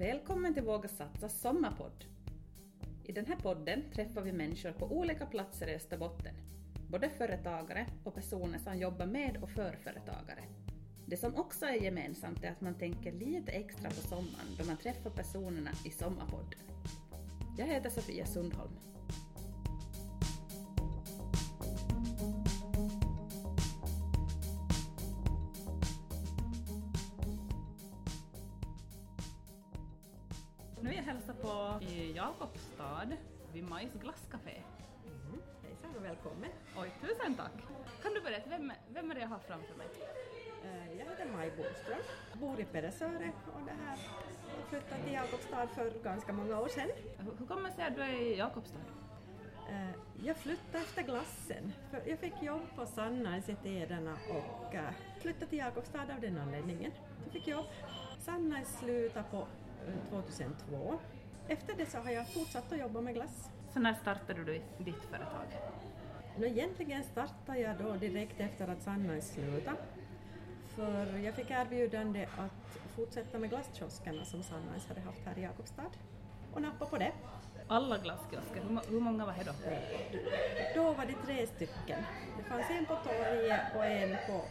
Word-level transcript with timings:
Välkommen 0.00 0.54
till 0.54 0.62
Våga 0.62 0.88
Satsa 0.88 1.28
sommarpodd. 1.28 2.04
I 3.04 3.12
den 3.12 3.26
här 3.26 3.36
podden 3.36 3.82
träffar 3.94 4.22
vi 4.22 4.32
människor 4.32 4.72
på 4.72 4.86
olika 4.86 5.26
platser 5.26 5.66
i 5.66 5.74
Österbotten. 5.74 6.34
Både 6.88 7.08
företagare 7.08 7.86
och 8.04 8.14
personer 8.14 8.58
som 8.58 8.78
jobbar 8.78 9.06
med 9.06 9.36
och 9.42 9.50
för 9.50 9.72
företagare. 9.72 10.44
Det 11.06 11.16
som 11.16 11.34
också 11.34 11.66
är 11.66 11.74
gemensamt 11.74 12.44
är 12.44 12.50
att 12.50 12.60
man 12.60 12.74
tänker 12.74 13.12
lite 13.12 13.52
extra 13.52 13.88
på 13.88 14.00
sommaren 14.08 14.56
då 14.58 14.64
man 14.64 14.76
träffar 14.76 15.10
personerna 15.10 15.70
i 15.84 15.90
Sommarpodden. 15.90 16.60
Jag 17.58 17.66
heter 17.66 17.90
Sofia 17.90 18.26
Sundholm. 18.26 18.89
Nu 30.82 30.90
är 30.90 30.94
jag 30.94 31.02
hälsar 31.02 31.32
på 31.34 31.84
i 31.84 32.12
Jakobstad 32.16 33.08
vid 33.52 33.64
Majs 33.64 33.92
glasscafé. 33.94 34.62
Mm. 35.06 35.40
Hejsan 35.62 35.96
och 35.96 36.04
välkommen. 36.04 36.50
Oj, 36.76 36.92
tusen 37.00 37.34
tack! 37.34 37.52
Kan 38.02 38.14
du 38.14 38.20
berätta, 38.20 38.50
vem, 38.50 38.72
vem 38.88 39.10
är 39.10 39.14
det 39.14 39.20
jag 39.20 39.28
har 39.28 39.38
framför 39.38 39.74
mig? 39.76 39.86
Eh, 40.64 40.98
Jag 40.98 41.04
heter 41.06 41.26
Maj 41.36 41.50
Boström, 41.56 41.98
bor 42.40 42.60
i 42.60 42.64
Pedersöre 42.64 43.32
och 43.54 43.60
det 43.66 43.72
här 43.86 43.98
jag 44.58 44.68
flyttade 44.68 45.02
till 45.02 45.12
Jakobstad 45.12 45.66
för 45.66 45.90
ganska 46.04 46.32
många 46.32 46.60
år 46.60 46.68
sedan. 46.68 46.88
Hur 47.18 47.32
hur 47.38 47.46
kommer 47.46 47.68
det 47.68 47.74
sig 47.74 47.84
att 47.84 47.94
du 47.96 48.02
är 48.02 48.12
i 48.22 48.36
Jakobstad? 48.38 48.78
Eh, 49.70 49.90
Jag 50.24 50.36
flyttade 50.36 50.78
efter 50.84 51.02
glassen, 51.02 51.72
för 51.90 52.02
jag 52.06 52.18
fick 52.18 52.42
jobb 52.42 52.62
på 52.76 52.86
Sannais 52.86 53.48
i 53.48 53.54
Tederna 53.54 54.16
och 54.30 54.74
eh, 54.74 54.90
flyttade 55.20 55.46
till 55.46 55.58
Jakobstad 55.58 56.02
av 56.14 56.20
den 56.20 56.38
anledningen. 56.38 56.92
Jag 57.24 57.32
fick 57.32 57.48
jobb. 57.48 57.66
Sannais 58.18 58.78
slutade 58.78 59.24
på 59.30 59.46
2002. 60.10 60.98
Efter 61.48 61.74
det 61.74 61.86
så 61.86 61.98
har 61.98 62.10
jag 62.10 62.28
fortsatt 62.28 62.72
att 62.72 62.78
jobba 62.78 63.00
med 63.00 63.14
glass. 63.14 63.50
Så 63.72 63.80
när 63.80 63.94
startade 63.94 64.44
du 64.44 64.60
ditt 64.78 65.02
företag? 65.10 65.46
Nå, 66.38 66.46
egentligen 66.46 67.04
startade 67.04 67.58
jag 67.58 67.78
då 67.78 67.92
direkt 67.92 68.40
efter 68.40 68.68
att 68.68 68.82
Sannais 68.82 69.28
slutade. 69.32 69.76
För 70.66 71.18
jag 71.18 71.34
fick 71.34 71.50
erbjudande 71.50 72.26
att 72.38 72.78
fortsätta 72.96 73.38
med 73.38 73.50
glasskioskerna 73.50 74.24
som 74.24 74.42
Sannais 74.42 74.86
hade 74.88 75.00
haft 75.00 75.20
här 75.26 75.38
i 75.38 75.42
Jakobstad. 75.42 75.90
Och 76.54 76.62
nappa 76.62 76.86
på 76.86 76.96
det. 76.96 77.12
Alla 77.68 77.98
glasskiosker, 77.98 78.62
hur 78.88 79.00
många 79.00 79.26
var 79.26 79.32
det 79.32 79.44
då? 79.44 79.52
Då 80.74 80.92
var 80.92 81.06
det 81.06 81.14
tre 81.26 81.46
stycken. 81.46 82.02
Det 82.36 82.42
fanns 82.42 82.70
en 82.70 82.86
på 82.86 82.96
torget 82.96 83.76
och 83.76 83.84
en 83.84 84.16
på 84.26 84.44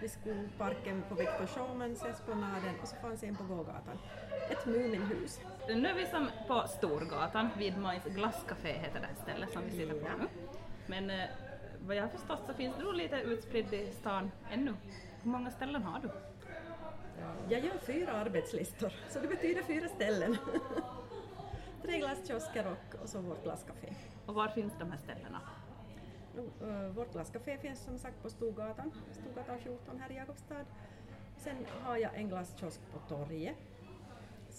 vid 0.00 0.10
skolparken 0.10 1.02
på 1.08 1.14
Victor 1.14 1.46
Showmans 1.46 2.04
Esplanaden 2.04 2.74
och 2.82 2.88
så 2.88 2.96
fanns 2.96 3.22
en 3.22 3.36
på 3.36 3.44
gågatan. 3.44 3.98
Ett 4.50 4.66
Muminhus. 4.66 5.40
Nu 5.68 5.88
är 5.88 5.94
vi 5.94 6.06
som 6.06 6.30
på 6.48 6.64
Storgatan, 6.68 7.48
vid 7.58 7.78
Majs 7.78 8.04
glasscafé 8.04 8.72
heter 8.72 9.00
det 9.00 9.06
här 9.06 9.14
stället 9.22 9.52
som 9.52 9.62
vi 9.64 9.70
sitter 9.70 9.94
på 9.94 10.08
nu. 10.18 10.28
Men 10.86 11.10
eh, 11.10 11.28
vad 11.86 11.96
jag 11.96 12.02
har 12.02 12.08
förstått 12.08 12.40
så 12.46 12.54
finns 12.54 12.76
du 12.76 12.84
nog 12.84 12.94
lite 12.94 13.16
utspridd 13.16 13.74
i 13.74 13.92
stan 13.92 14.30
ännu. 14.50 14.74
Hur 15.22 15.30
många 15.30 15.50
ställen 15.50 15.82
har 15.82 16.00
du? 16.00 16.10
Jag 17.48 17.64
gör 17.64 17.78
fyra 17.78 18.12
arbetslistor, 18.12 18.92
så 19.08 19.20
det 19.20 19.28
betyder 19.28 19.62
fyra 19.62 19.88
ställen. 19.88 20.36
Tre 21.82 21.98
glasskiosker 21.98 22.66
och, 22.66 23.02
och 23.02 23.08
så 23.08 23.20
vårt 23.20 23.44
glasscafé. 23.44 23.94
Och 24.26 24.34
var 24.34 24.48
finns 24.48 24.72
de 24.78 24.90
här 24.90 24.98
ställena? 24.98 25.40
Uh, 26.62 26.88
Vårt 26.88 27.12
glasscafé 27.12 27.58
finns 27.58 27.84
som 27.84 27.98
sagt 27.98 28.22
på 28.22 28.30
Storgatan, 28.30 28.92
Storgatan 29.12 29.58
14 29.58 30.00
här 30.00 30.12
i 30.12 30.14
Jakobstad. 30.14 30.64
Sen 31.36 31.56
har 31.82 31.96
jag 31.96 32.14
en 32.14 32.28
glasskiosk 32.28 32.80
på 32.92 32.98
torget 33.14 33.56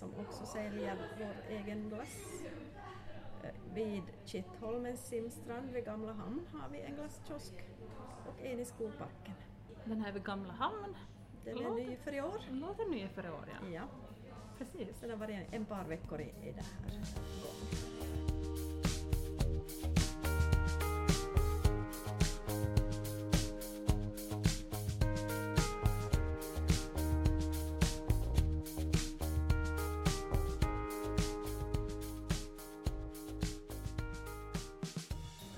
som 0.01 0.13
också 0.19 0.45
säljer 0.45 0.97
vår 1.19 1.55
egen 1.55 1.89
glass. 1.89 2.41
Eh, 3.43 3.49
Vid 3.73 4.03
Kittholmens 4.25 5.07
simstrand 5.07 5.69
vid 5.71 5.85
Gamla 5.85 6.13
hamn 6.13 6.47
har 6.53 6.69
vi 6.69 6.81
en 6.81 6.95
glasskiosk 6.95 7.53
och 8.27 8.45
en 8.45 8.59
i 8.59 8.65
skolparken. 8.65 9.33
Den 9.85 10.01
här 10.01 10.11
vid 10.11 10.23
Gamla 10.23 10.53
hamn. 10.53 10.95
Den 11.45 11.57
är 11.57 11.63
Låter- 11.63 11.75
ny 11.75 11.95
för 11.95 12.13
i 12.15 12.21
år. 12.21 12.41
Låter 12.51 12.89
ny 12.89 13.07
för 13.07 13.25
i 13.25 13.29
år, 13.29 13.45
ja. 13.61 13.69
Ja, 13.73 13.81
Precis. 14.57 14.99
den 15.01 15.09
har 15.09 15.17
varit 15.17 15.47
en 15.51 15.65
par 15.65 15.83
veckor 15.83 16.21
i, 16.21 16.23
i 16.23 16.51
det 16.51 16.61
här. 16.63 17.01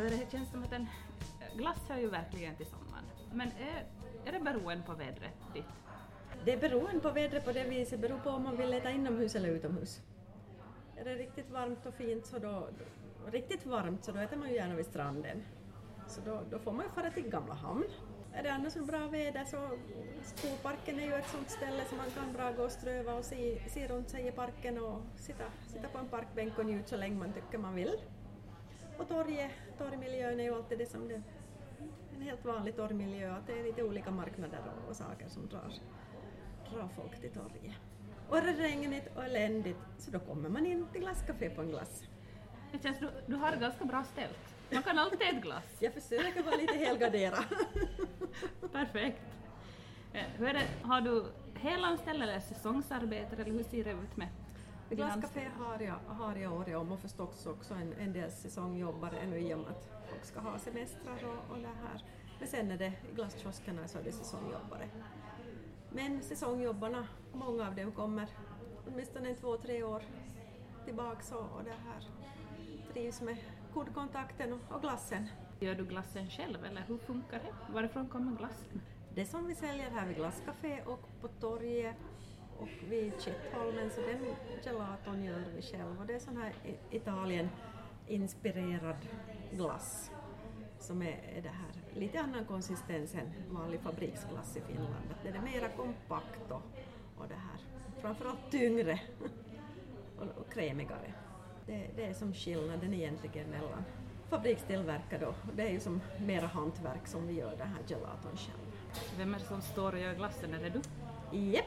För 0.04 0.10
det 0.10 0.32
känns 0.32 0.52
som 0.52 0.64
att 0.64 0.72
en 0.74 0.82
eh, 0.82 1.58
glass 1.58 1.78
hör 1.90 1.98
ju 1.98 2.10
verkligen 2.10 2.56
till 2.56 2.66
sommaren. 2.66 3.06
Men 3.34 3.48
är, 3.48 3.86
är 4.26 4.32
det 4.32 4.40
beroende 4.40 4.84
på 4.84 4.94
vädret 4.94 5.34
ditt? 5.54 5.66
Det 6.46 6.54
är 6.54 6.58
beroende 6.58 7.00
på 7.00 7.10
vädret 7.12 7.46
på 7.46 7.52
det 7.52 7.64
viset, 7.64 8.00
beror 8.00 8.20
på 8.20 8.30
om 8.30 8.44
man 8.44 8.58
vill 8.58 8.74
äta 8.74 8.92
inomhus 8.92 9.36
eller 9.36 9.50
utomhus. 9.50 10.02
Är 10.96 11.04
det 11.06 11.16
riktigt 11.16 11.50
varmt 11.50 11.86
och 11.86 11.94
fint 11.94 12.26
så 12.26 12.40
då, 12.40 12.70
riktigt 13.32 13.66
varmt 13.66 14.04
så 14.04 14.12
då 14.12 14.20
äter 14.20 14.38
man 14.38 14.50
ju 14.50 14.56
gärna 14.56 14.76
vid 14.76 14.86
stranden. 14.86 15.44
Så 16.08 16.22
då, 16.22 16.44
då 16.50 16.60
får 16.60 16.72
man 16.72 16.86
ju 16.86 16.92
fara 16.92 17.12
till 17.12 17.30
Gamla 17.30 17.54
hamn. 17.54 17.86
Är 18.34 18.44
det 18.44 18.54
annars 18.54 18.74
bra 18.74 19.08
väder 19.08 19.46
så 19.46 19.78
Skoparken 20.24 21.00
är 21.00 21.04
ju 21.04 21.14
ett 21.14 21.30
sånt 21.30 21.50
ställe 21.50 21.86
som 21.90 21.98
man 21.98 22.12
kan 22.12 22.34
bra 22.34 22.52
gå 22.52 22.64
och 22.64 22.72
ströva 22.72 23.14
och 23.14 23.26
se, 23.26 23.70
se 23.70 23.88
runt 23.88 24.10
sig 24.10 24.28
i 24.28 24.32
parken 24.32 24.78
och 24.78 25.02
sitta, 25.16 25.44
sitta 25.68 25.88
på 25.88 25.98
en 25.98 26.08
parkbänk 26.08 26.58
och 26.58 26.66
njuta 26.66 26.88
så 26.88 26.98
länge 26.98 27.16
man 27.16 27.34
tycker 27.34 27.58
man 27.58 27.76
vill. 27.76 27.98
Och 28.98 29.08
torget, 29.08 29.52
torgmiljön 29.78 30.40
är 30.40 30.44
ju 30.44 30.56
alltid 30.56 30.78
det 30.78 30.86
som 30.92 31.08
det 31.08 31.22
en 32.16 32.22
helt 32.22 32.46
vanlig 32.46 32.76
torgmiljö, 32.76 33.32
att 33.36 33.48
det 33.48 33.60
är 33.60 33.64
lite 33.64 33.84
olika 33.84 34.12
marknader 34.12 34.60
och, 34.84 34.90
och 34.90 34.96
saker 34.96 35.28
som 35.28 35.48
drar, 35.48 35.74
drar 36.72 36.88
folk 36.96 37.22
till 37.22 37.32
torget. 37.32 37.74
Och 38.30 38.38
är 38.38 38.42
det 38.42 38.52
regnigt 38.54 39.08
och 39.16 39.24
eländigt 39.24 39.80
så 39.98 40.12
då 40.12 40.20
kommer 40.20 40.50
man 40.50 40.66
in 40.66 40.88
till 40.92 41.02
glasscafé 41.02 41.50
på 41.50 41.62
en 41.62 41.70
glass. 41.70 42.04
Det 42.72 42.84
känns 42.84 43.00
du, 43.00 43.10
du 43.26 43.36
har 43.36 43.52
det 43.52 43.58
ganska 43.58 43.86
bra 43.86 44.04
ställt. 44.04 44.56
Man 44.72 44.84
kan 44.84 45.00
alltid 45.00 45.22
äta 45.22 45.40
glass. 45.40 45.64
Jag 45.80 45.94
försöker 45.94 46.44
vara 46.44 46.56
lite 46.56 46.74
helgarderad. 46.78 47.46
Perfekt. 48.72 49.22
Eh, 50.14 50.24
Hur 50.38 50.48
är 50.48 50.54
det, 50.54 50.68
har 50.82 51.02
du 51.02 51.26
helanställd 51.56 52.24
eller 52.24 52.40
säsongsarbetare 52.40 53.42
eller 53.42 53.52
hur 53.52 53.64
ser 53.64 53.84
det 53.84 53.92
ut 53.92 54.18
med 54.18 54.28
glasscafé 54.96 55.48
har 55.58 55.80
jag, 55.80 56.00
har 56.08 56.36
jag 56.36 56.54
året 56.54 56.78
om 56.78 56.92
och 56.92 57.00
förstås 57.00 57.46
också 57.46 57.74
en, 57.74 57.94
en 57.94 58.14
del 58.14 58.32
säsongjobbare 58.32 59.18
ännu 59.18 59.40
i 59.40 59.54
och 59.54 59.60
med 59.60 59.68
att 59.68 59.90
folk 60.10 60.26
ska 60.26 60.40
ha 60.40 60.60
semestrar 60.60 61.26
och, 61.26 61.56
och 61.56 61.58
det 61.58 61.68
här. 61.68 62.04
Men 62.40 62.48
sen 62.48 62.72
är 62.72 62.78
det 62.78 62.94
glasskioskerna 63.16 63.88
så 63.88 63.98
är 63.98 64.04
det 64.04 64.12
säsongjobbare. 64.12 64.90
Men 65.90 66.22
säsongjobbarna, 66.22 67.08
många 67.34 67.68
av 67.68 67.76
dem 67.76 67.92
kommer 67.92 68.28
åtminstone 68.88 69.36
två, 69.36 69.58
tre 69.58 69.84
år 69.84 70.04
tillbaks 70.86 71.32
och, 71.32 71.40
och 71.58 71.64
det 71.64 71.76
här 71.86 72.10
trivs 72.94 73.22
med 73.22 73.38
kundkontakten 73.74 74.54
och, 74.54 74.76
och 74.76 74.82
glassen. 74.82 75.28
Gör 75.60 75.76
du 75.76 75.86
glassen 75.86 76.30
själv 76.30 76.66
eller 76.66 76.82
hur 76.88 76.98
funkar 76.98 77.40
det? 77.40 77.74
Varifrån 77.74 78.08
kommer 78.08 78.38
glassen? 78.38 78.82
Det 79.16 79.26
som 79.26 79.48
vi 79.48 79.56
säljer 79.56 79.90
här 79.90 80.08
vid 80.08 80.16
Glasscafé 80.16 80.82
och 80.82 81.10
på 81.22 81.28
torget 81.28 81.96
och 82.60 82.70
vid 82.90 83.14
Kittholmen, 83.22 83.90
så 83.90 84.02
den 84.02 84.36
gelaton 84.64 85.24
gör 85.24 85.44
vi 85.56 85.62
själva. 85.62 85.96
Och 86.00 86.06
det 86.06 86.14
är 86.14 86.20
sån 86.20 86.38
här 86.38 86.54
Italien-inspirerad 86.92 89.08
glass 89.52 90.12
som 90.80 91.02
är 91.02 91.40
det 91.44 91.50
här 91.50 91.72
lite 92.00 92.20
annan 92.20 92.46
konsistens 92.46 93.16
än 93.16 93.34
vanlig 93.50 93.80
fabriksglass 93.80 94.58
i 94.58 94.62
Finland. 94.62 95.16
Det 95.24 95.30
är 95.30 95.42
mera 95.42 95.70
kompakt 95.70 96.52
och, 96.52 96.62
och 97.18 97.28
det 97.28 97.36
här 97.36 97.60
framförallt 98.02 98.52
tyngre 98.52 99.00
och, 100.20 100.28
och 100.38 100.54
krämigare. 100.54 101.14
Det, 101.66 101.88
det 101.96 102.06
är 102.06 102.14
som 102.14 102.34
skillnaden 102.34 102.94
egentligen 102.94 103.50
mellan 103.50 103.84
fabrikstillverkad 104.30 105.24
och 105.24 105.36
det 105.56 105.64
är 105.64 105.72
ju 105.72 105.80
som 105.80 106.02
mera 106.20 106.48
hantverk 106.48 107.08
som 107.08 107.28
vi 107.28 107.34
gör 107.34 107.56
den 107.58 107.68
här 107.68 107.82
gelaton 107.88 108.38
själv. 108.38 108.74
Vem 109.18 109.34
är 109.34 109.40
det 109.40 109.46
som 109.46 109.62
står 109.62 109.94
och 109.94 110.00
gör 110.00 110.16
glassen? 110.16 110.54
Är 110.54 110.60
det 110.60 110.70
du? 110.70 110.82
Japp! 111.38 111.66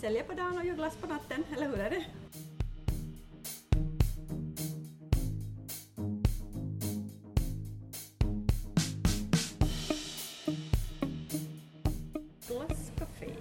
Säljer 0.00 0.22
på 0.22 0.34
dagen 0.34 0.58
och 0.58 0.64
gör 0.64 0.74
glass 0.74 0.96
på 0.96 1.06
natten, 1.06 1.44
eller 1.56 1.68
hur 1.68 1.78
är 1.78 1.90
det? 1.90 2.04
Glasscafé. 12.48 13.32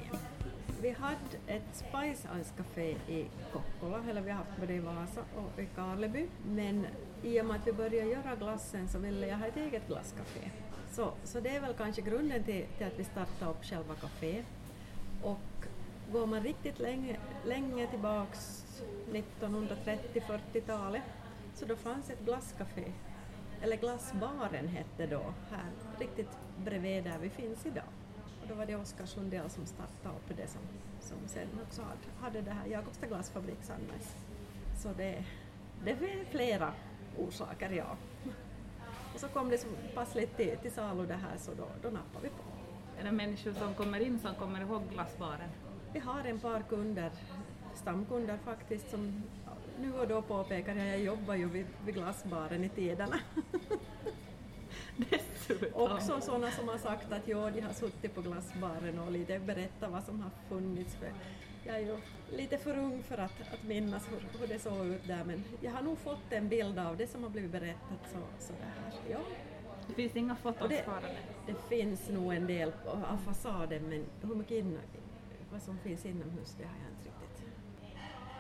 Vi 0.82 0.90
hade 0.90 1.16
ett 1.48 1.64
Spice 1.74 2.28
Ice 2.44 2.54
Café 2.58 2.90
i 3.08 3.26
Kokkola, 3.54 4.04
eller 4.10 4.22
vi 4.22 4.32
har 4.32 4.38
haft 4.38 4.60
både 4.60 4.74
i 4.74 4.80
Vasa 4.80 5.22
och 5.36 5.60
i 5.60 5.68
Karleby. 5.76 6.28
Men 6.46 6.88
i 7.24 7.42
och 7.42 7.46
med 7.46 7.56
att 7.56 7.68
vi 7.68 7.74
började 7.74 8.10
göra 8.10 8.36
glassen 8.36 8.90
så 8.90 9.00
ville 9.00 9.28
jag 9.28 9.38
ha 9.38 9.46
ett 9.46 9.58
eget 9.58 9.88
glasscafé. 9.88 10.50
Så, 10.92 11.12
så 11.24 11.40
det 11.40 11.50
är 11.50 11.62
väl 11.62 11.74
kanske 11.74 12.02
grunden 12.02 12.44
till, 12.44 12.66
till 12.78 12.88
att 12.88 13.00
vi 13.00 13.04
startade 13.04 13.52
upp 13.52 13.66
själva 13.66 13.96
caféet. 13.96 14.46
Och 15.24 15.40
Går 16.16 16.26
man 16.26 16.44
riktigt 16.44 16.80
länge, 16.80 17.20
länge 17.46 17.88
tillbaks 17.88 18.66
1930-40-talet 19.12 21.04
så 21.54 21.66
då 21.66 21.76
fanns 21.76 22.10
ett 22.10 22.26
glasscafé, 22.26 22.92
eller 23.62 23.78
Glassbaren 23.78 24.68
hette 24.68 25.08
då, 25.08 25.34
här 25.52 25.72
riktigt 26.00 26.30
bredvid 26.64 27.04
där 27.04 27.18
vi 27.18 27.30
finns 27.30 27.66
idag. 27.66 27.84
Och 28.42 28.48
då 28.48 28.56
var 28.56 28.66
det 28.66 28.76
Oskar 28.76 29.06
Sundell 29.06 29.50
som 29.50 29.66
startade 29.66 30.16
upp 30.16 30.38
det 30.38 30.48
som, 30.48 30.62
som 31.00 31.18
sen 31.28 31.48
också 31.68 31.82
hade, 32.22 32.42
det 32.42 32.52
här 32.52 32.68
Jakobstad 32.68 33.08
glassfabrik 33.08 33.64
Sandnes. 33.64 34.16
Så 34.78 34.90
det, 34.98 35.26
det 35.84 35.92
är 35.92 36.26
flera 36.32 36.74
orsaker, 37.18 37.70
ja. 37.70 37.98
Och 39.14 39.20
så 39.20 39.28
kom 39.28 39.50
det 39.50 39.58
så 39.58 39.68
passligt 39.96 40.38
till, 40.38 40.58
till 40.58 40.72
salu 40.72 41.06
det 41.06 41.14
här 41.14 41.38
så 41.38 41.52
då, 41.54 41.68
då 41.82 41.90
nappade 41.90 42.24
vi 42.24 42.30
på. 42.30 42.44
Är 43.00 43.04
det 43.04 43.12
människor 43.12 43.54
som 43.54 43.74
kommer 43.74 44.00
in 44.00 44.20
som 44.20 44.36
kommer 44.36 44.62
ihåg 44.62 44.82
glassbaren? 44.94 45.50
Vi 45.96 46.02
har 46.02 46.24
en 46.24 46.40
par 46.40 46.64
kunder, 46.70 47.12
stamkunder 47.74 48.38
faktiskt, 48.46 48.92
som 48.92 49.24
nu 49.82 49.94
och 49.94 50.08
då 50.08 50.22
påpekar 50.22 50.76
jag, 50.76 50.88
jag 50.88 51.00
jobbar 51.00 51.36
ju 51.36 51.50
vid, 51.50 51.66
vid 51.86 51.96
glassbaren 51.96 52.64
i 52.64 52.70
tiderna. 52.70 53.20
Också 55.74 56.22
sådana 56.22 56.52
som 56.52 56.68
har 56.68 56.78
sagt 56.78 57.12
att 57.12 57.28
ja, 57.28 57.50
de 57.50 57.62
har 57.62 57.74
suttit 57.74 58.16
på 58.16 58.22
glassbaren 58.22 59.00
och 59.00 59.12
lite 59.12 59.40
berättat 59.40 59.92
vad 59.92 60.04
som 60.04 60.22
har 60.22 60.30
funnits. 60.50 60.96
För 60.96 61.12
jag 61.64 61.76
är 61.76 61.80
ju 61.80 61.98
lite 62.32 62.58
för 62.58 62.78
ung 62.78 63.04
för 63.04 63.18
att, 63.18 63.42
att 63.54 63.64
minnas 63.64 64.08
hur, 64.12 64.40
hur 64.40 64.48
det 64.48 64.60
såg 64.60 64.86
ut 64.86 65.08
där 65.08 65.24
men 65.24 65.44
jag 65.62 65.72
har 65.72 65.82
nog 65.82 65.98
fått 65.98 66.32
en 66.32 66.50
bild 66.50 66.80
av 66.80 66.98
det 66.98 67.08
som 67.08 67.24
har 67.24 67.30
blivit 67.30 67.52
berättat. 67.52 68.12
Så, 68.12 68.18
så 68.40 68.54
där. 68.54 69.00
Ja. 69.12 69.20
Det 69.88 69.94
finns 69.94 70.16
inga 70.16 70.36
foton 70.36 70.72
sparade? 70.82 71.16
Det 71.48 71.56
finns 71.70 72.10
nog 72.10 72.34
en 72.34 72.48
del 72.48 72.72
av 72.86 73.18
fasaden 73.26 73.90
men 73.90 74.06
hur 74.22 74.36
mycket 74.36 74.58
in, 74.58 74.80
vad 75.56 75.62
som 75.62 75.78
finns 75.78 76.06
inomhus 76.06 76.56
det 76.58 76.64
har 76.64 76.76
jag 76.84 76.92
inte 76.92 77.06
riktigt. 77.06 77.54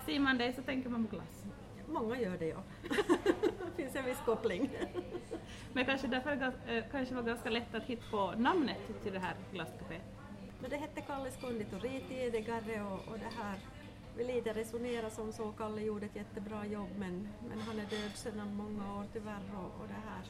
Ser 0.05 0.19
man 0.19 0.37
dig 0.37 0.53
så 0.53 0.61
tänker 0.61 0.89
man 0.89 1.07
på 1.07 1.15
glass? 1.15 1.45
Många 1.87 2.19
gör 2.19 2.37
det 2.37 2.47
ja. 2.47 2.63
det 3.65 3.83
finns 3.83 3.95
en 3.95 4.05
viss 4.05 4.21
koppling. 4.25 4.69
Men 5.73 5.85
kanske 5.85 6.07
därför 6.07 6.53
äh, 6.67 6.83
kanske 6.91 7.15
var 7.15 7.23
ganska 7.23 7.49
lätt 7.49 7.75
att 7.75 7.83
hitta 7.83 8.03
på 8.11 8.33
namnet 8.37 9.03
till 9.03 9.13
det 9.13 9.19
här 9.19 9.35
glasscaféet? 9.53 10.05
Men 10.61 10.69
det 10.69 10.77
hette 10.77 11.01
Kalles 11.01 11.37
konditori 11.41 12.03
tidigare 12.09 12.81
och, 12.83 13.11
och 13.11 13.19
det 13.19 13.31
här 13.43 13.59
vi 14.17 14.23
lite 14.23 14.53
resonerade 14.53 15.09
som 15.09 15.33
så, 15.33 15.51
Kalle 15.51 15.81
gjorde 15.81 16.05
ett 16.05 16.15
jättebra 16.15 16.65
jobb 16.65 16.89
men, 16.97 17.27
men 17.49 17.59
han 17.59 17.79
är 17.79 17.85
död 17.85 18.15
sedan 18.15 18.55
många 18.55 18.99
år 18.99 19.05
tyvärr 19.13 19.45
och, 19.57 19.81
och 19.81 19.87
det 19.87 20.01
här, 20.09 20.23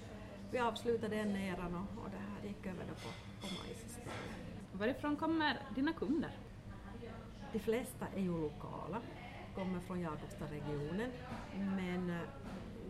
vi 0.51 0.59
avslutade 0.59 1.15
den 1.15 1.35
eran 1.35 1.75
och, 1.75 2.03
och 2.03 2.09
det 2.09 2.17
här 2.17 2.47
gick 2.47 2.65
över 2.65 2.85
då 2.89 2.93
på, 2.93 3.09
på 3.41 3.53
majs 3.53 3.85
istället. 3.85 4.45
Varifrån 4.71 5.15
kommer 5.15 5.59
dina 5.75 5.93
kunder? 5.93 6.31
De 7.56 7.60
flesta 7.60 8.07
är 8.16 8.22
ju 8.22 8.42
lokala, 8.42 9.02
kommer 9.56 9.80
från 9.80 10.02
Jakobstadregionen 10.02 11.12
men 11.57 12.10
eh, 12.10 12.28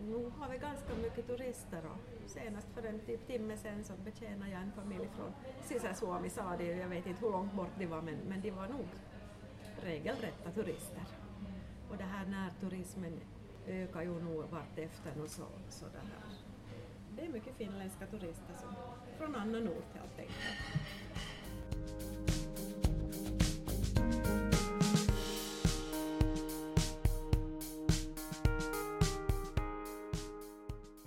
nu 0.06 0.32
har 0.38 0.48
vi 0.48 0.58
ganska 0.58 0.94
mycket 1.02 1.26
turister 1.26 1.82
och 1.86 2.30
senast 2.30 2.68
för 2.74 2.82
en 2.82 2.98
typ 2.98 3.26
timme 3.26 3.56
sedan 3.56 3.84
så 3.84 3.92
betjänade 4.04 4.50
jag 4.50 4.62
en 4.62 4.72
familj 4.72 5.08
från 5.16 5.32
Sisäsuomi 5.62 6.30
sa 6.30 6.56
de, 6.56 6.64
jag 6.64 6.88
vet 6.88 7.06
inte 7.06 7.20
hur 7.20 7.32
långt 7.32 7.52
bort 7.52 7.70
de 7.78 7.86
var 7.86 8.02
men, 8.02 8.14
men 8.28 8.40
de 8.40 8.50
var 8.50 8.68
nog 8.68 8.86
regelrätta 9.82 10.50
turister. 10.50 11.04
Och 11.90 11.96
det 11.96 12.04
här 12.04 12.26
närturismen 12.26 13.20
ökar 13.66 14.02
ju 14.02 14.22
nog 14.22 14.44
vartefter 14.50 15.22
och 15.22 15.28
så, 15.28 15.46
så 15.68 15.84
det 15.84 15.98
här. 15.98 16.38
Det 17.16 17.24
är 17.24 17.28
mycket 17.28 17.56
finländska 17.56 18.06
turister 18.06 18.54
som, 18.60 18.74
från 19.18 19.34
annan 19.34 19.68
ort 19.68 19.94
helt 19.94 20.18
enkelt. 20.18 20.36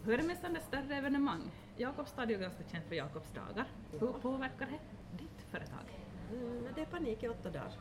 Hur 0.10 0.14
är 0.14 0.18
det 0.18 0.28
med 0.28 0.38
sådana 0.38 0.60
större 0.60 0.96
evenemang? 0.96 1.52
Jakobstad 1.78 2.24
är 2.24 2.28
ju 2.28 2.38
ganska 2.38 2.64
känt 2.72 2.86
för 2.88 2.96
Jakobsdagar. 2.96 3.66
Hur 3.92 4.08
påverkar 4.08 4.66
det 4.66 4.80
ditt 5.18 5.42
företag? 5.52 5.86
Mm, 6.32 6.68
det 6.76 6.82
är 6.82 6.86
panik 6.86 7.24
i 7.24 7.28
åtta 7.28 7.50
dagar. 7.50 7.72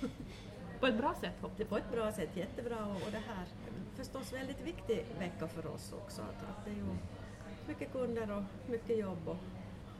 på 0.80 0.86
ett 0.86 0.96
bra 0.98 1.14
sätt 1.14 1.34
hoppas? 1.40 1.68
På 1.68 1.76
ett 1.76 1.90
bra 1.92 2.12
sätt, 2.12 2.36
jättebra 2.36 2.86
och, 2.86 3.10
det 3.10 3.22
här 3.28 3.46
förstås 3.96 4.32
väldigt 4.32 4.60
viktig 4.60 5.06
vecka 5.18 5.48
för 5.48 5.66
oss 5.66 5.92
också. 5.92 6.22
Att, 6.22 6.64
det 6.64 6.70
är 6.70 6.74
ju 6.74 6.86
mycket 7.68 7.92
kunder 7.92 8.36
och 8.36 8.70
mycket 8.70 8.98
jobb 8.98 9.28
och, 9.28 9.36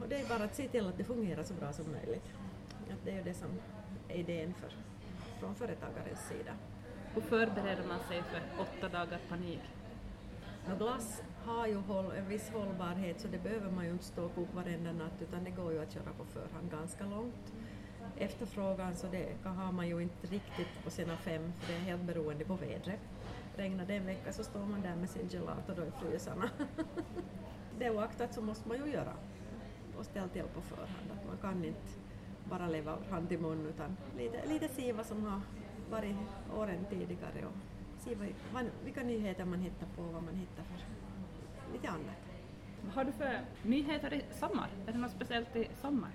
och, 0.01 0.09
det 0.09 0.15
är 0.15 0.29
bara 0.29 0.43
att 0.43 0.55
se 0.55 0.67
till 0.67 0.87
att 0.87 0.97
det 0.97 1.03
fungerar 1.03 1.43
så 1.43 1.53
bra 1.53 1.73
som 1.73 1.91
möjligt. 1.91 2.25
Att 2.91 3.05
det 3.05 3.11
är 3.11 3.15
ju 3.15 3.23
det 3.23 3.33
som 3.33 3.49
är 4.07 4.15
idén 4.15 4.53
för, 4.53 4.75
från 5.39 5.55
företagarens 5.55 6.27
sida. 6.27 6.53
Hur 7.13 7.21
förbereder 7.21 7.87
man 7.87 7.99
sig 7.99 8.23
för 8.23 8.41
åtta 8.61 8.89
dagars 8.89 9.21
panik? 9.29 9.61
Och 10.71 10.77
glass 10.77 11.23
har 11.45 11.67
ju 11.67 11.75
håll, 11.75 12.11
en 12.17 12.27
viss 12.27 12.49
hållbarhet 12.49 13.21
så 13.21 13.27
det 13.27 13.43
behöver 13.43 13.71
man 13.71 13.85
ju 13.85 13.91
inte 13.91 14.03
stå 14.03 14.25
och 14.25 14.35
koka 14.35 14.55
varenda 14.55 14.91
natt 14.91 15.21
utan 15.21 15.43
det 15.43 15.49
går 15.49 15.71
ju 15.73 15.81
att 15.81 15.91
köra 15.91 16.13
på 16.17 16.25
förhand 16.25 16.71
ganska 16.71 17.05
långt. 17.05 17.53
Efterfrågan 18.17 18.95
så 18.95 19.07
det 19.07 19.27
har 19.43 19.71
man 19.71 19.87
ju 19.87 19.99
inte 19.99 20.27
riktigt 20.27 20.83
på 20.83 20.89
sina 20.89 21.17
fem 21.17 21.53
för 21.59 21.73
det 21.73 21.79
är 21.79 21.81
helt 21.81 22.03
beroende 22.03 22.45
på 22.45 22.55
vädret. 22.55 22.99
Regnar 23.55 23.85
det 23.85 23.95
en 23.95 24.05
vecka 24.05 24.33
så 24.33 24.43
står 24.43 24.65
man 24.65 24.81
där 24.81 24.95
med 24.95 25.09
sin 25.09 25.29
gelato 25.29 25.73
då 25.75 25.83
i 25.83 25.91
frysarna. 25.91 26.49
det 27.79 27.89
oaktat 27.89 28.33
så 28.33 28.41
måste 28.41 28.67
man 28.67 28.77
ju 28.77 28.91
göra 28.91 29.13
och 29.97 30.05
ställa 30.05 30.27
till 30.27 30.43
på 30.43 30.61
förhand 30.61 31.11
att 31.11 31.27
man 31.27 31.37
kan 31.37 31.65
inte 31.65 31.91
bara 32.49 32.67
leva 32.67 32.97
hand 33.09 33.31
i 33.31 33.37
mun 33.37 33.65
utan 33.65 33.97
lite, 34.17 34.45
lite 34.45 34.67
se 34.67 34.93
vad 34.93 35.05
som 35.05 35.25
har 35.25 35.41
varit 35.91 36.15
åren 36.57 36.85
tidigare 36.89 37.45
och 37.45 37.72
se 38.03 38.15
vad, 38.53 38.65
vilka 38.83 39.03
nyheter 39.03 39.45
man 39.45 39.59
hittar 39.59 39.87
på, 39.95 40.01
vad 40.01 40.23
man 40.23 40.35
hittar 40.35 40.63
för 40.63 40.77
lite 41.73 41.89
annat. 41.89 42.17
Vad 42.85 42.93
har 42.93 43.03
du 43.03 43.11
för 43.11 43.39
nyheter 43.63 44.13
i 44.13 44.23
sommar? 44.31 44.69
Är 44.87 44.91
det 44.91 44.97
något 44.97 45.11
speciellt 45.11 45.55
i 45.55 45.67
sommar? 45.81 46.11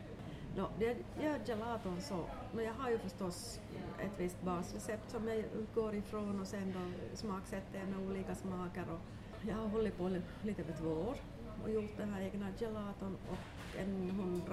No, 0.57 0.69
jag 0.79 0.97
gör 1.23 1.39
gelaton 1.47 2.01
så, 2.01 2.25
men 2.53 2.65
jag 2.65 2.73
har 2.73 2.91
ju 2.91 2.99
förstås 2.99 3.61
ett 3.99 4.21
visst 4.21 4.43
basrecept 4.43 5.11
som 5.11 5.29
jag 5.29 5.39
utgår 5.39 5.95
ifrån 5.95 6.41
och 6.41 6.47
sen 6.47 6.73
då 6.73 7.17
smaksätter 7.17 7.79
jag 7.79 7.89
med 7.89 8.09
olika 8.09 8.35
smaker 8.35 8.85
och 8.91 9.01
jag 9.49 9.55
har 9.55 9.69
hållit 9.69 9.99
på 9.99 10.09
lite 10.43 10.63
över 10.63 10.73
två 10.73 10.89
år 10.89 11.17
och 11.63 11.71
gjort 11.71 11.97
den 11.97 12.13
här 12.13 12.21
egna 12.21 12.47
gelaton 12.59 13.17
och 13.31 13.39
en 13.81 14.11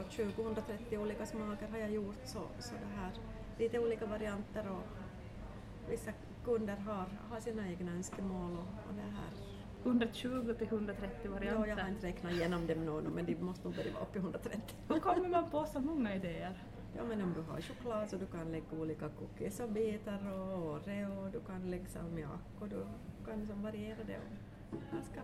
120-130 0.10 0.98
olika 0.98 1.26
smaker 1.26 1.68
har 1.68 1.78
jag 1.78 1.92
gjort 1.92 2.22
så, 2.24 2.42
så 2.60 2.74
det 2.74 3.02
här 3.02 3.12
lite 3.58 3.80
olika 3.80 4.06
varianter 4.06 4.70
och 4.70 4.84
vissa 5.90 6.12
kunder 6.46 6.76
har, 6.76 7.06
har 7.30 7.40
sina 7.40 7.68
egna 7.70 7.92
önskemål 7.92 8.52
och, 8.52 8.90
och 8.90 8.96
det 8.96 9.02
här 9.02 9.32
120 9.86 10.54
till 10.58 10.68
130 10.68 11.32
varianter? 11.32 11.68
Ja, 11.68 11.68
jag 11.68 11.84
har 11.84 11.90
inte 11.90 12.08
räknat 12.08 12.32
igenom 12.32 12.68
dem 12.68 12.86
nu 12.86 13.10
men 13.16 13.26
de 13.26 13.36
måste 13.36 13.68
nog 13.68 13.76
börja 13.76 13.94
vara 13.94 14.04
uppe 14.04 14.18
i 14.18 14.22
130. 14.22 14.62
Hur 14.88 15.00
kommer 15.00 15.30
man 15.30 15.50
på 15.50 15.66
så 15.66 15.80
många 15.80 16.16
idéer? 16.16 16.64
Ja 16.98 17.04
men 17.04 17.22
om 17.22 17.34
du 17.34 17.42
har 17.42 17.62
choklad 17.62 18.10
så 18.10 18.18
du 18.18 18.26
kan 18.26 18.52
lägga 18.52 18.66
olika 18.82 19.10
cookies 19.10 19.60
och 19.60 19.70
bitar 19.70 20.20
och 20.34 20.76
Oreo 20.76 21.30
du 21.32 21.40
kan 21.40 21.72
lägga 21.72 21.86
salmiak 21.86 22.42
och 22.60 22.70
du 22.70 22.86
kan 23.26 23.40
liksom 23.40 23.64
variera 23.64 23.98
det 24.08 24.20
ganska, 24.92 25.22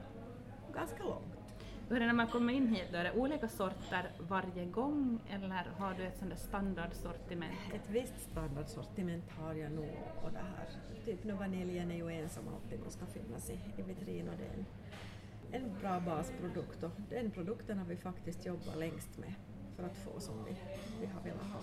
ganska 0.74 1.04
långt. 1.04 1.41
Hur 1.90 1.96
är 1.96 2.00
det 2.00 2.06
när 2.06 2.14
man 2.14 2.28
kommer 2.28 2.54
in 2.54 2.68
hit 2.68 2.88
då? 2.92 2.98
Är 2.98 3.04
det 3.04 3.12
olika 3.12 3.48
sorter 3.48 4.12
varje 4.20 4.66
gång 4.66 5.20
eller 5.30 5.50
har 5.78 5.94
du 5.94 6.04
ett 6.04 6.18
sånt 6.18 6.40
standardsortiment? 6.40 7.58
Ett 7.74 7.90
visst 7.90 8.22
standardsortiment 8.32 9.32
har 9.32 9.54
jag 9.54 9.72
nog 9.72 9.90
och 10.24 10.32
det 10.32 10.38
här. 10.38 10.68
Typ 11.06 11.24
nu 11.24 11.34
vaniljen 11.34 11.92
är 11.92 11.96
ju 11.96 12.10
en 12.10 12.30
som 12.30 12.44
alltid 12.48 12.80
måste 12.84 13.06
finnas 13.06 13.50
i, 13.50 13.60
i 13.78 13.82
vitrin 13.82 14.30
och 14.30 14.36
det 14.38 14.46
är 14.46 14.54
en, 14.54 14.66
en 15.64 15.80
bra 15.80 16.00
basprodukt 16.00 16.84
och 16.84 16.92
den 17.10 17.32
produkten 17.32 17.78
har 17.78 17.86
vi 17.86 17.98
faktiskt 17.98 18.46
jobbat 18.46 18.78
längst 18.78 19.18
med 19.18 19.34
för 19.76 19.84
att 19.84 19.98
få 19.98 20.20
som 20.20 20.46
vi, 20.46 20.56
vi 21.00 21.06
har 21.06 21.22
velat 21.22 21.44
ha. 21.44 21.60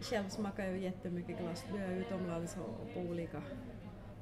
Själv 0.00 0.28
smakar 0.28 0.64
jag 0.64 0.78
jättemycket 0.78 1.38
glass, 1.38 1.64
du 1.72 1.78
är 1.78 1.92
utomlands 1.92 2.56
och 2.56 2.94
på 2.94 3.00
olika, 3.00 3.42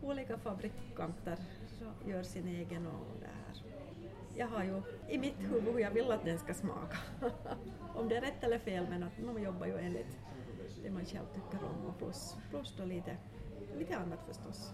olika 0.03 0.39
fabrikanter 0.39 1.39
gör 2.07 2.23
sin 2.23 2.49
egen 2.49 2.87
och 2.87 3.21
det 3.21 3.27
här 3.27 3.70
jag 4.37 4.47
har 4.47 4.65
ju 4.65 4.83
i 5.09 5.19
mitt 5.19 5.41
huvud 5.41 5.75
hur 5.75 5.81
jag 5.81 5.91
vill 5.91 6.11
att 6.11 6.25
den 6.25 6.39
ska 6.39 6.55
smaka. 6.55 6.97
om 7.95 8.09
det 8.09 8.17
är 8.17 8.21
rätt 8.21 8.45
eller 8.45 8.59
fel 8.59 8.87
men 8.91 9.03
att 9.03 9.19
man 9.19 9.43
jobbar 9.43 9.67
ju 9.67 9.79
enligt 9.79 10.19
det 10.83 10.91
man 10.91 11.05
själv 11.05 11.27
tycker 11.35 11.65
om 11.65 11.87
och 11.87 11.99
plus, 11.99 12.37
plus 12.51 12.75
då 12.77 12.85
lite, 12.85 13.17
lite 13.79 13.97
annat 13.97 14.19
förstås. 14.27 14.73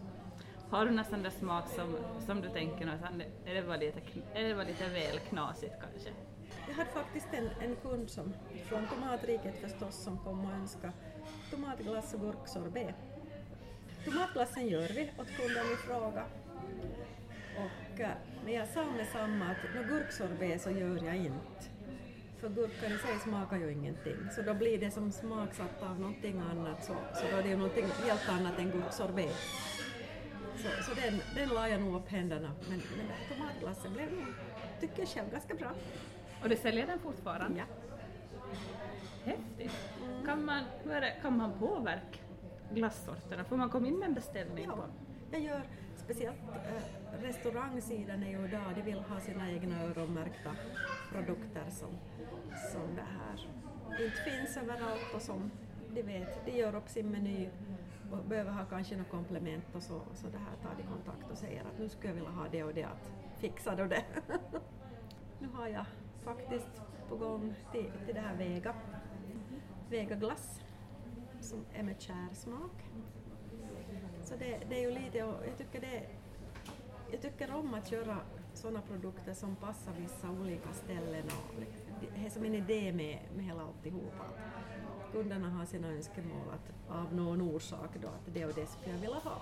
Har 0.71 0.87
du 0.87 0.91
nästan 0.91 1.23
den 1.23 1.33
smak 1.33 1.69
som, 1.69 1.97
som 2.27 2.41
du 2.41 2.49
tänker 2.49 2.87
att 2.87 3.01
är 3.45 3.55
det 3.55 3.63
var 3.63 3.77
lite, 3.77 4.01
det 4.35 4.55
var 4.55 4.65
lite 4.65 4.89
väl 4.89 5.19
knasigt 5.19 5.75
kanske? 5.81 6.11
Jag 6.69 6.75
hade 6.75 6.91
faktiskt 6.91 7.29
en, 7.33 7.49
en 7.61 7.77
kund 7.77 8.11
som, 8.11 8.35
från 8.65 8.87
tomatriket 8.87 9.59
förstås 9.61 9.95
som 9.95 10.19
kom 10.19 10.45
och 10.45 10.53
önskade 10.53 10.93
tomatglass 11.51 12.15
och 12.15 12.21
gurksorbet. 12.21 12.95
Tomatglassen 14.05 14.69
gör 14.69 14.89
vi 14.89 15.11
åt 15.19 15.29
kunden 15.37 15.67
i 15.73 15.77
fråga 15.77 16.25
och, 17.57 18.01
men 18.47 18.55
jag 18.55 18.69
sa 18.69 18.85
med 18.85 19.07
samma 19.07 19.45
att 19.45 19.75
no, 19.75 19.83
gurksorbet 19.83 20.63
så 20.63 20.71
gör 20.71 21.05
jag 21.05 21.17
inte. 21.17 21.65
För 22.37 22.49
gurkan 22.49 22.93
i 22.93 22.99
sig 22.99 23.19
smakar 23.23 23.57
ju 23.57 23.73
ingenting, 23.73 24.17
så 24.35 24.43
då 24.43 24.55
blir 24.55 24.79
det 24.79 24.91
som 24.91 25.13
smaksatt 25.13 25.83
av 25.83 26.01
någonting 26.01 26.39
annat, 26.39 26.85
så, 26.85 26.95
så 27.15 27.25
då 27.31 27.37
är 27.37 27.43
det 27.43 27.49
ju 27.49 27.57
någonting 27.57 27.85
helt 28.05 28.29
annat 28.29 28.59
än 28.59 28.71
gurksorbet. 28.71 29.37
Så, 30.57 30.83
så 30.83 31.01
den, 31.01 31.21
den 31.35 31.49
la 31.49 31.69
jag 31.69 31.81
nog 31.81 31.97
upp 31.97 32.09
händerna, 32.09 32.53
men, 32.69 32.83
men 32.97 33.07
tomatglassen 33.29 33.93
blev 33.93 34.13
nog, 34.13 34.27
tycker 34.81 34.99
jag 34.99 35.09
själv, 35.09 35.31
ganska 35.31 35.55
bra. 35.55 35.71
Och 36.43 36.49
du 36.49 36.57
säljer 36.57 36.87
den 36.87 36.99
fortfarande? 36.99 37.59
Ja. 37.59 37.65
Häftigt. 39.25 39.73
Kan 40.25 40.45
man, 40.45 40.65
hur 40.85 40.93
är 40.93 41.01
det, 41.01 41.17
kan 41.23 41.37
man 41.37 41.59
påverka 41.59 42.19
glassorterna? 42.75 43.45
Får 43.45 43.57
man 43.57 43.71
komma 43.71 43.87
in 43.87 43.99
med 43.99 44.09
en 44.09 44.15
beställning? 44.15 44.65
Ja, 44.65 44.77
på? 44.77 44.83
jag 45.31 45.41
gör 45.41 45.63
speciellt 46.07 46.39
eh, 46.55 47.21
restaurangsidan 47.23 48.23
är 48.23 48.31
ju 48.31 48.45
idag, 48.45 48.63
de 48.75 48.83
vill 48.83 48.99
ha 48.99 49.21
sina 49.21 49.51
egna 49.51 49.83
öronmärkta 49.83 50.51
produkter 51.13 51.65
som, 51.71 51.89
som 52.73 52.95
det 52.95 53.03
här 53.03 53.49
inte 54.05 54.17
finns 54.17 54.57
överallt 54.57 55.15
och 55.15 55.23
som 55.23 55.51
de 55.95 56.03
vet, 56.03 56.45
de 56.45 56.51
gör 56.51 56.75
upp 56.75 56.89
sin 56.89 57.11
meny 57.11 57.49
och 58.13 58.25
behöver 58.25 58.51
ha 58.51 58.65
kanske 58.65 58.97
något 58.97 59.11
komplement 59.11 59.65
och 59.75 59.83
så, 59.83 60.01
så 60.15 60.27
det 60.27 60.39
här 60.39 60.57
tar 60.63 60.77
de 60.77 60.83
kontakt 60.83 61.31
och 61.31 61.39
säger 61.39 61.61
att 61.61 61.79
nu 61.79 61.89
skulle 61.89 62.09
jag 62.09 62.15
vilja 62.15 62.31
ha 62.31 62.49
det 62.49 62.65
och 62.65 62.75
det, 62.75 62.85
att 62.85 63.13
fixa 63.39 63.77
då 63.77 63.85
det. 63.85 64.05
nu 65.39 65.49
har 65.49 65.69
jag 65.69 65.85
faktiskt 66.25 66.83
på 67.09 67.17
gång 67.17 67.55
till, 67.73 67.93
till 68.07 68.15
det 68.15 68.21
här 68.21 68.37
Vega, 68.37 68.75
Vega 69.91 70.15
glass 70.15 70.61
som 71.41 71.65
är 71.75 71.83
med 71.83 72.01
kärsmak. 72.01 72.83
Så 74.27 74.35
det, 74.39 74.61
det 74.69 74.77
är 74.77 74.91
ju 74.91 74.91
lite, 74.91 75.25
och 75.25 75.47
jag 75.47 75.59
tycker 75.59 75.81
det 75.81 76.03
jag 77.11 77.23
tycker 77.23 77.55
om 77.55 77.75
att 77.75 77.93
göra 77.93 78.17
sådana 78.55 78.81
produkter 78.81 79.35
som 79.35 79.57
passar 79.57 79.93
vissa 79.99 80.31
olika 80.31 80.73
ställen 80.73 81.25
och 81.25 81.63
det 82.01 82.27
är 82.27 82.31
som 82.31 82.45
en 82.45 82.55
idé 82.55 82.93
med, 82.93 83.19
med 83.37 83.45
hela 83.45 83.63
alltihopa. 83.63 84.25
Kunderna 85.13 85.51
har 85.51 85.67
sina 85.67 85.89
önskemål 85.89 86.49
att 86.55 86.97
av 86.97 87.15
någon 87.15 87.41
orsak 87.41 87.91
då 88.03 88.09
att 88.09 88.35
det 88.35 88.45
och 88.45 88.55
det 88.55 88.67
skulle 88.67 88.95
jag 88.95 89.01
vilja 89.01 89.17
ha. 89.17 89.41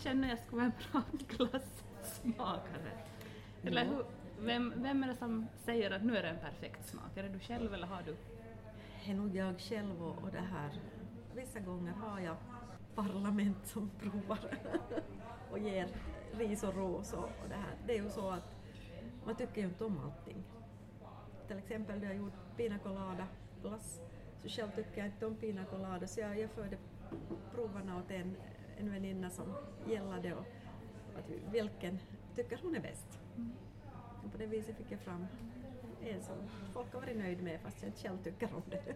Känner 0.00 0.28
jag 0.28 0.38
skulle 0.38 0.56
vara 0.56 0.72
en 0.72 0.92
bra 0.92 1.02
glassmakare. 1.28 2.92
Eller 3.62 3.84
hur, 3.84 4.04
vem, 4.38 4.72
vem 4.76 5.02
är 5.02 5.08
det 5.08 5.14
som 5.14 5.46
säger 5.64 5.90
att 5.90 6.04
nu 6.04 6.16
är 6.16 6.22
det 6.22 6.28
en 6.28 6.38
perfekt 6.38 6.88
smak? 6.88 7.16
Är 7.16 7.22
det 7.22 7.28
du 7.28 7.38
själv 7.38 7.74
eller 7.74 7.86
har 7.86 8.02
du? 8.02 8.16
Det 9.04 9.10
är 9.10 9.14
nog 9.14 9.36
jag 9.36 9.60
själv 9.60 10.02
och, 10.02 10.22
och 10.22 10.30
det 10.32 10.40
här. 10.40 10.70
Vissa 11.34 11.60
gånger 11.60 11.92
har 11.92 12.20
jag 12.20 12.36
parlament 12.94 13.66
som 13.66 13.90
provar 13.98 14.38
och 15.50 15.58
ger 15.58 15.88
ris 16.32 16.62
och 16.62 16.74
ros 16.74 17.12
och, 17.12 17.24
och 17.24 17.48
det 17.48 17.54
här. 17.54 17.74
Det 17.86 17.98
är 17.98 18.02
ju 18.02 18.10
så 18.10 18.30
att 18.30 18.56
man 19.26 19.34
tycker 19.36 19.60
ju 19.60 19.66
inte 19.66 19.84
om 19.84 19.98
allting. 19.98 20.44
Till 21.48 21.58
exempel 21.58 21.98
när 21.98 22.06
jag 22.06 22.16
gjort 22.16 22.56
pina 22.56 22.78
colada 22.78 23.26
glass 23.62 24.00
så 24.42 24.48
själv 24.48 24.70
tycker 24.70 24.98
jag 24.98 25.06
inte 25.06 25.26
om 25.26 25.34
pina 25.34 25.64
colada 25.64 26.06
så 26.06 26.20
jag, 26.20 26.38
jag 26.38 26.50
förde 26.50 26.76
provarna 27.54 27.98
åt 27.98 28.10
en, 28.10 28.36
en 28.80 28.92
väninna 28.92 29.30
som 29.30 29.54
gillade 29.88 30.34
och 30.34 30.44
att 31.18 31.30
vilken 31.52 31.98
tycker 32.36 32.58
hon 32.62 32.74
är 32.76 32.80
bäst. 32.80 33.20
Och 34.24 34.32
på 34.32 34.38
det 34.38 34.46
viset 34.46 34.76
fick 34.76 34.92
jag 34.92 35.00
fram 35.00 35.26
en 36.02 36.22
som 36.22 36.36
folk 36.72 36.92
har 36.92 37.00
varit 37.00 37.16
nöjd 37.16 37.42
med 37.42 37.60
fast 37.60 37.82
jag 37.82 37.88
inte 37.88 38.00
själv 38.00 38.18
tycker 38.22 38.54
om 38.54 38.62
det. 38.70 38.94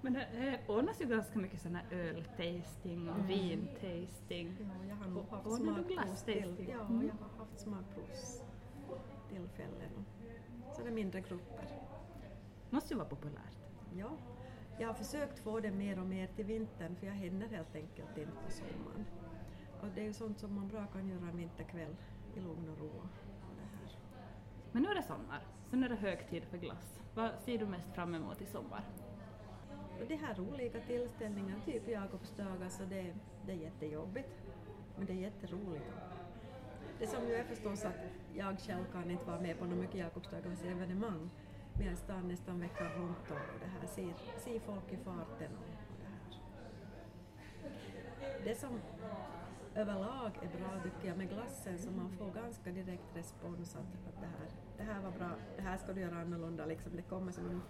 Men 0.00 0.12
det 0.12 0.26
det 0.32 0.60
ordnas 0.68 1.00
ju 1.00 1.06
ganska 1.06 1.38
mycket 1.38 1.60
sådana 1.60 1.80
öltasting 1.90 3.08
och 3.08 3.14
Mm. 3.14 3.26
vintasting. 3.26 4.56
Ja, 4.60 4.84
jag 4.88 4.96
har 4.96 5.06
nog 5.06 5.28
haft 5.28 5.46
och 5.46 5.52
när 5.52 5.58
du 5.58 5.64
smakprovs 5.64 5.88
glasstasting? 5.94 6.56
till, 6.56 6.68
ja, 6.68 6.80
Mm. 6.86 7.06
jag 7.06 7.14
har 7.14 7.28
haft 7.44 7.60
smakprovstillfällen 7.60 9.90
och 9.96 10.04
sådana 10.76 10.90
mindre 10.94 11.20
grupper. 11.20 11.64
måste 12.70 12.94
ju 12.94 12.98
vara 12.98 13.08
populärt. 13.08 13.58
Ja, 13.96 14.10
jag 14.78 14.88
har 14.88 14.94
försökt 14.94 15.38
få 15.38 15.60
det 15.60 15.70
mer 15.70 15.98
och 15.98 16.06
mer 16.06 16.26
till 16.26 16.44
vintern 16.44 16.96
för 16.96 17.06
jag 17.06 17.14
hinner 17.14 17.48
helt 17.48 17.74
enkelt 17.74 18.18
inte 18.18 18.32
på 18.46 18.50
sommaren. 18.50 19.04
Och 19.80 19.88
det 19.94 20.00
är 20.00 20.04
ju 20.04 20.12
sånt 20.12 20.38
som 20.38 20.54
man 20.54 20.68
bra 20.68 20.86
kan 20.86 21.08
göra 21.08 21.28
en 21.28 21.36
vinterkväll 21.36 21.96
i 22.36 22.40
lugn 22.40 22.68
och 22.68 22.78
ro. 22.78 22.90
Men 24.72 24.82
nu 24.82 24.88
är 24.88 24.94
det 24.94 25.02
sommar, 25.02 25.40
så 25.70 25.76
nu 25.76 25.86
är 25.86 25.90
det 25.90 25.96
hög 25.96 26.28
tid 26.28 26.44
för 26.44 26.58
glass. 26.58 27.00
Vad 27.14 27.30
ser 27.44 27.58
du 27.58 27.66
mest 27.66 27.94
fram 27.94 28.14
emot 28.14 28.42
i 28.42 28.46
sommar? 28.46 28.84
Det 30.08 30.16
här 30.16 30.40
olika 30.40 30.80
tillställningar, 30.80 31.60
typ 31.64 31.88
Jakobsdagar, 31.88 32.68
så 32.68 32.84
det, 32.84 33.14
det 33.46 33.52
är 33.52 33.56
jättejobbigt. 33.56 34.42
Men 34.96 35.06
det 35.06 35.12
är 35.12 35.16
jätteroligt. 35.16 35.90
Det 36.98 37.06
som 37.06 37.28
ju 37.28 37.34
är 37.34 37.44
förstås 37.44 37.84
att 37.84 37.94
jag 38.34 38.60
själv 38.60 38.84
kan 38.92 39.10
inte 39.10 39.24
vara 39.24 39.40
med 39.40 39.58
på 39.58 39.64
några 39.64 39.80
mycket 39.80 40.00
Jakobsdagars 40.00 40.64
evenemang 40.64 41.30
medan 41.78 41.96
stan 41.96 42.28
nästan 42.28 42.60
veckan 42.60 42.88
runt 42.96 43.30
och 43.30 43.60
det 43.60 43.66
här 43.66 43.86
ser, 43.86 44.14
ser 44.38 44.60
folk 44.60 44.92
i 44.92 44.96
farten 44.96 45.50
och, 45.56 45.68
det 46.00 46.06
här. 46.06 46.40
Det 48.44 48.54
som 48.54 48.80
överlag 49.74 50.30
är 50.42 50.58
bra 50.58 50.82
tycker 50.82 51.08
jag 51.08 51.16
med 51.16 51.28
glassen 51.28 51.78
så 51.78 51.90
man 51.90 52.10
får 52.18 52.30
ganska 52.30 52.70
direkt 52.70 53.16
respons 53.16 53.76
att, 53.76 54.08
att 54.08 54.20
det, 54.20 54.26
här, 54.26 54.48
det 54.76 54.82
här 54.82 55.02
var 55.02 55.10
bra, 55.10 55.30
det 55.56 55.62
här 55.62 55.76
ska 55.76 55.92
du 55.92 56.00
göra 56.00 56.20
annorlunda 56.20 56.66
liksom. 56.66 56.96
Det 56.96 57.02
kommer 57.02 57.32
som 57.32 57.50
en 57.50 57.62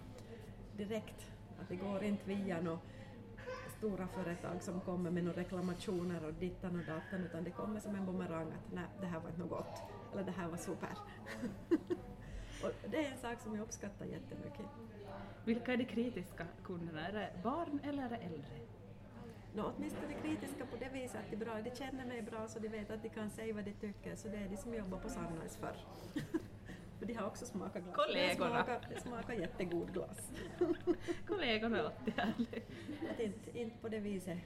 direkt, 0.76 1.32
att 1.60 1.68
det 1.68 1.76
går 1.76 2.02
inte 2.02 2.28
via 2.28 2.60
några 2.60 2.78
stora 3.78 4.08
företag 4.08 4.62
som 4.62 4.80
kommer 4.80 5.10
med 5.10 5.24
några 5.24 5.40
reklamationer 5.40 6.24
och 6.24 6.34
dittan 6.34 6.80
och 6.80 6.86
datan 6.86 7.24
utan 7.24 7.44
det 7.44 7.50
kommer 7.50 7.80
som 7.80 7.94
en 7.94 8.06
bumerang 8.06 8.52
att 8.52 8.72
nej, 8.72 8.84
det 9.00 9.06
här 9.06 9.20
var 9.20 9.28
inte 9.28 9.40
något 9.40 9.50
gott 9.50 9.82
eller 10.12 10.24
det 10.24 10.32
här 10.32 10.48
var 10.48 10.56
super. 10.56 10.98
och 12.64 12.90
det 12.90 13.06
är 13.06 13.10
en 13.12 13.18
sak 13.18 13.40
som 13.40 13.54
jag 13.54 13.62
uppskattar 13.62 14.04
jättemycket. 14.04 14.66
Vilka 15.44 15.72
är 15.72 15.76
de 15.76 15.84
kritiska 15.84 16.46
kunderna? 16.64 17.08
Är 17.08 17.12
det 17.12 17.30
barn 17.42 17.80
eller 17.84 18.02
är 18.02 18.08
det 18.08 18.16
äldre? 18.16 18.58
Nå, 19.54 19.72
åtminstone 19.76 20.14
kritiska 20.22 20.66
på 20.66 20.76
det 20.76 20.88
viset 20.88 21.16
att 21.16 21.30
de, 21.30 21.36
bra, 21.36 21.62
de 21.62 21.70
känner 21.70 22.06
mig 22.06 22.22
bra 22.22 22.48
så 22.48 22.58
de 22.58 22.68
vet 22.68 22.90
att 22.90 23.02
de 23.02 23.08
kan 23.08 23.30
säga 23.30 23.54
vad 23.54 23.64
de 23.64 23.72
tycker 23.72 24.16
så 24.16 24.28
det 24.28 24.36
är 24.36 24.48
de 24.48 24.56
som 24.56 24.74
jobbar 24.74 24.98
på 24.98 25.08
Sunrise 25.08 25.58
förr. 25.58 25.76
För 26.98 27.06
de 27.06 27.14
har 27.14 27.26
också 27.26 27.46
smakat 27.46 27.84
glass. 27.84 27.96
Kollegorna. 27.96 28.58
Det 28.58 28.64
smakar, 28.64 28.88
det 28.94 29.00
smakar 29.00 29.34
jättegod 29.34 29.92
glass. 29.92 30.32
Kollegorna 31.26 31.78
är 31.78 31.84
alltid 31.84 32.14
härliga. 32.14 32.62
Att 33.10 33.20
inte, 33.20 33.58
inte 33.58 33.78
på 33.78 33.88
det 33.88 33.98
viset 33.98 34.38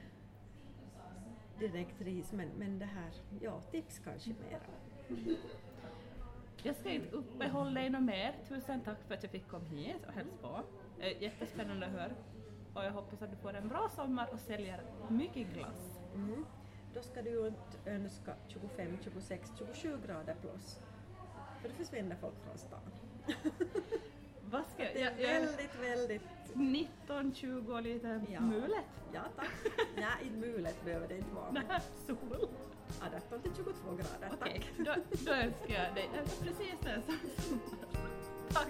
direkt 1.59 2.01
ris 2.01 2.31
men, 2.31 2.49
men 2.57 2.79
det 2.79 2.85
här, 2.85 3.11
ja 3.41 3.61
tips 3.71 3.99
kanske 3.99 4.29
mera. 4.29 4.59
Jag 6.63 6.75
ska 6.75 6.89
inte 6.89 7.15
uppehålla 7.15 7.71
dig 7.71 7.89
något 7.89 8.01
mer. 8.03 8.35
Tusen 8.49 8.81
tack 8.81 8.97
för 9.07 9.13
att 9.13 9.23
jag 9.23 9.31
fick 9.31 9.47
komma 9.47 9.65
hit 9.65 10.05
och 10.07 10.13
hälsa 10.13 10.35
på. 10.41 10.61
Eh, 10.99 11.23
Jättespännande 11.23 11.85
att 11.85 11.91
höra. 11.91 12.11
Och 12.73 12.83
jag 12.83 12.91
hoppas 12.91 13.21
att 13.21 13.31
du 13.31 13.37
får 13.37 13.53
en 13.53 13.67
bra 13.67 13.89
sommar 13.95 14.29
och 14.33 14.39
säljer 14.39 14.81
mycket 15.09 15.47
glass. 15.53 15.99
Mm. 16.15 16.45
Då 16.93 17.01
ska 17.01 17.21
du 17.21 17.29
ju 17.29 17.47
inte 17.47 17.77
önska 17.91 18.33
25, 18.47 18.97
26, 19.03 19.51
27 19.57 19.97
grader 20.07 20.35
plus. 20.41 20.79
För 21.61 21.69
då 21.69 21.75
försvinner 21.75 22.15
folk 22.15 22.35
från 22.45 22.57
stan. 22.57 22.79
Vad 24.51 24.65
ska 24.65 24.83
jag... 24.83 24.95
Jag, 24.95 25.21
jag 25.21 25.41
väldigt, 25.41 25.79
väldigt 25.81 26.21
19, 26.55 27.33
20 27.33 27.73
och 27.73 27.81
lite 27.81 28.21
Ja. 28.29 28.39
mulet. 28.41 28.85
Ja 29.13 29.21
tack. 29.35 29.49
Nej, 29.95 30.05
inte 30.25 30.37
mulet 30.47 30.85
behöver 30.85 31.07
det 31.07 31.17
inte 31.17 31.35
vara. 31.35 31.51
Nej, 31.51 31.81
sol. 32.07 32.47
18 33.01 33.41
till 33.41 33.51
22 33.55 33.73
grader, 33.95 34.37
Okej, 34.41 34.61
tack. 34.63 34.71
då, 34.77 34.93
då 35.25 35.31
önskar 35.31 35.73
jag 35.85 35.95
dig 35.95 36.09
precis 36.43 36.75
sån 37.05 37.59
sommar. 37.79 38.09
Tack! 38.53 38.67